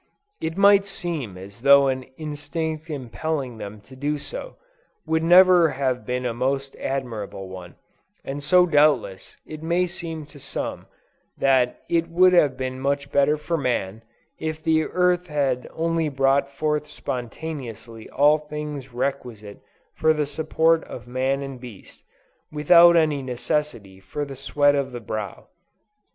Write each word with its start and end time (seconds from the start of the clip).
It 0.41 0.57
might 0.57 0.87
seem 0.87 1.37
as 1.37 1.61
though 1.61 1.85
an 1.85 2.05
instinct 2.17 2.89
impelling 2.89 3.59
them 3.59 3.79
to 3.81 3.95
do 3.95 4.17
so, 4.17 4.55
would 5.05 5.21
have 5.21 6.07
been 6.07 6.25
a 6.25 6.33
most 6.33 6.75
admirable 6.77 7.49
one, 7.49 7.75
and 8.25 8.41
so 8.41 8.65
doubtless, 8.65 9.37
it 9.45 9.61
may 9.61 9.85
seem 9.85 10.25
to 10.25 10.39
some 10.39 10.87
that 11.37 11.83
it 11.87 12.07
would 12.09 12.33
have 12.33 12.57
been 12.57 12.79
much 12.79 13.11
better 13.11 13.37
for 13.37 13.57
man, 13.57 14.01
if 14.39 14.63
the 14.63 14.85
earth 14.85 15.27
had 15.27 15.69
only 15.71 16.09
brought 16.09 16.49
forth 16.49 16.87
spontaneously 16.87 18.09
all 18.09 18.39
things 18.39 18.91
requisite 18.91 19.59
for 19.93 20.13
the 20.13 20.25
support 20.25 20.83
of 20.85 21.05
man 21.05 21.43
and 21.43 21.59
beast, 21.59 22.01
without 22.51 22.95
any 22.95 23.21
necessity 23.21 23.99
for 23.99 24.25
the 24.25 24.35
sweat 24.35 24.73
of 24.73 24.93
the 24.93 24.99
brow. 24.99 25.45